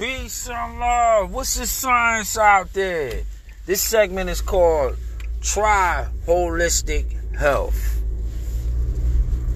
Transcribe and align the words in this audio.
Peace 0.00 0.48
and 0.48 0.80
love. 0.80 1.30
What's 1.30 1.56
the 1.56 1.66
science 1.66 2.38
out 2.38 2.72
there? 2.72 3.20
This 3.66 3.82
segment 3.82 4.30
is 4.30 4.40
called 4.40 4.96
Try 5.42 6.08
Holistic 6.26 7.36
Health. 7.36 8.00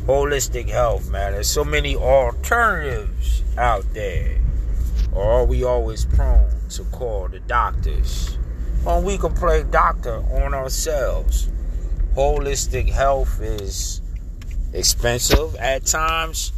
Holistic 0.04 0.68
health, 0.68 1.08
man. 1.08 1.32
There's 1.32 1.48
so 1.48 1.64
many 1.64 1.96
alternatives 1.96 3.42
out 3.56 3.86
there. 3.94 4.36
Or 5.14 5.24
are 5.24 5.44
we 5.46 5.64
always 5.64 6.04
prone 6.04 6.50
to 6.72 6.84
call 6.92 7.28
the 7.28 7.40
doctors? 7.40 8.36
Well, 8.84 9.00
we 9.00 9.16
can 9.16 9.32
play 9.32 9.62
doctor 9.62 10.16
on 10.16 10.52
ourselves. 10.52 11.48
Holistic 12.14 12.90
health 12.90 13.40
is 13.40 14.02
expensive 14.74 15.56
at 15.56 15.86
times 15.86 16.52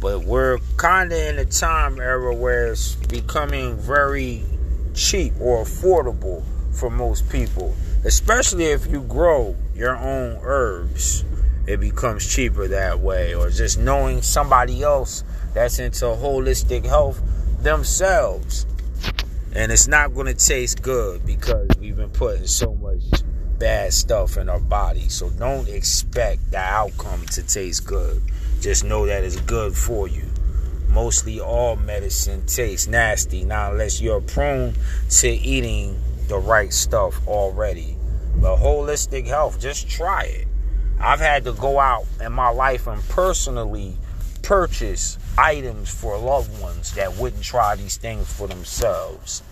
but 0.00 0.24
we're 0.24 0.58
kind 0.76 1.12
of 1.12 1.18
in 1.18 1.38
a 1.38 1.44
time 1.44 2.00
era 2.00 2.34
where 2.34 2.72
it's 2.72 2.94
becoming 2.94 3.76
very 3.76 4.44
cheap 4.94 5.32
or 5.40 5.64
affordable 5.64 6.44
for 6.72 6.90
most 6.90 7.28
people, 7.30 7.74
especially 8.04 8.66
if 8.66 8.86
you 8.86 9.00
grow 9.02 9.56
your 9.74 9.96
own 9.96 10.38
herbs. 10.42 11.24
It 11.66 11.80
becomes 11.80 12.26
cheaper 12.26 12.68
that 12.68 13.00
way, 13.00 13.34
or 13.34 13.50
just 13.50 13.78
knowing 13.78 14.22
somebody 14.22 14.82
else 14.82 15.24
that's 15.52 15.78
into 15.78 16.04
holistic 16.04 16.84
health 16.84 17.20
themselves. 17.62 18.66
And 19.52 19.72
it's 19.72 19.88
not 19.88 20.14
going 20.14 20.26
to 20.26 20.34
taste 20.34 20.82
good 20.82 21.24
because 21.26 21.68
we've 21.80 21.96
been 21.96 22.10
putting 22.10 22.46
so 22.46 22.75
bad 23.58 23.92
stuff 23.92 24.36
in 24.36 24.48
our 24.48 24.60
body. 24.60 25.08
So 25.08 25.30
don't 25.30 25.68
expect 25.68 26.50
the 26.50 26.58
outcome 26.58 27.26
to 27.26 27.42
taste 27.42 27.86
good. 27.86 28.20
Just 28.60 28.84
know 28.84 29.06
that 29.06 29.24
it's 29.24 29.40
good 29.40 29.74
for 29.74 30.08
you. 30.08 30.24
Mostly 30.88 31.40
all 31.40 31.76
medicine 31.76 32.46
tastes 32.46 32.86
nasty. 32.86 33.44
Now, 33.44 33.72
unless 33.72 34.00
you're 34.00 34.20
prone 34.20 34.74
to 35.20 35.28
eating 35.28 36.00
the 36.28 36.38
right 36.38 36.72
stuff 36.72 37.26
already. 37.26 37.96
But 38.36 38.56
holistic 38.56 39.26
health, 39.26 39.60
just 39.60 39.88
try 39.88 40.24
it. 40.24 40.48
I've 41.00 41.20
had 41.20 41.44
to 41.44 41.52
go 41.52 41.78
out 41.78 42.04
in 42.20 42.32
my 42.32 42.48
life 42.48 42.86
and 42.86 43.02
personally 43.08 43.96
purchase 44.42 45.18
items 45.36 45.90
for 45.90 46.16
loved 46.16 46.60
ones 46.60 46.94
that 46.94 47.16
wouldn't 47.16 47.42
try 47.42 47.74
these 47.76 47.96
things 47.96 48.32
for 48.32 48.46
themselves. 48.46 49.42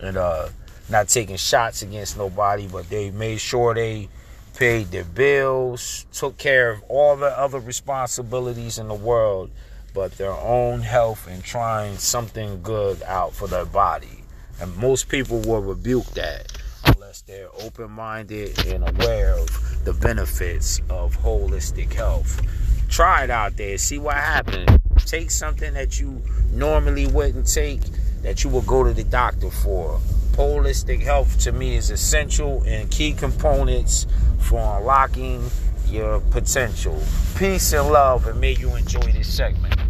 And 0.00 0.16
uh 0.16 0.48
not 0.90 1.08
taking 1.08 1.36
shots 1.36 1.82
against 1.82 2.16
nobody, 2.16 2.66
but 2.66 2.88
they 2.88 3.10
made 3.10 3.40
sure 3.40 3.74
they 3.74 4.08
paid 4.56 4.90
their 4.90 5.04
bills, 5.04 6.06
took 6.12 6.36
care 6.36 6.72
of 6.72 6.82
all 6.88 7.16
the 7.16 7.26
other 7.38 7.60
responsibilities 7.60 8.78
in 8.78 8.88
the 8.88 8.94
world, 8.94 9.50
but 9.94 10.12
their 10.18 10.32
own 10.32 10.80
health 10.80 11.28
and 11.28 11.44
trying 11.44 11.96
something 11.96 12.60
good 12.62 13.02
out 13.04 13.32
for 13.32 13.46
their 13.46 13.64
body. 13.64 14.24
And 14.60 14.76
most 14.76 15.08
people 15.08 15.40
will 15.40 15.60
rebuke 15.60 16.06
that 16.14 16.52
unless 16.84 17.20
they're 17.22 17.48
open 17.60 17.90
minded 17.90 18.66
and 18.66 18.88
aware 18.88 19.34
of 19.34 19.84
the 19.84 19.92
benefits 19.92 20.80
of 20.90 21.16
holistic 21.18 21.92
health. 21.92 22.40
Try 22.88 23.24
it 23.24 23.30
out 23.30 23.56
there, 23.56 23.78
see 23.78 23.98
what 23.98 24.16
happens. 24.16 24.68
Take 25.04 25.30
something 25.30 25.74
that 25.74 26.00
you 26.00 26.20
normally 26.52 27.06
wouldn't 27.06 27.46
take, 27.46 27.82
that 28.22 28.44
you 28.44 28.50
will 28.50 28.62
go 28.62 28.84
to 28.84 28.92
the 28.92 29.04
doctor 29.04 29.50
for 29.50 30.00
holistic 30.32 31.00
health 31.00 31.38
to 31.40 31.50
me 31.50 31.74
is 31.74 31.90
essential 31.90 32.62
and 32.64 32.90
key 32.90 33.12
components 33.12 34.06
for 34.38 34.78
unlocking 34.78 35.50
your 35.88 36.20
potential. 36.30 37.02
Peace 37.36 37.72
and 37.72 37.88
love, 37.90 38.26
and 38.26 38.40
may 38.40 38.52
you 38.52 38.74
enjoy 38.76 39.00
this 39.12 39.34
segment. 39.34 39.87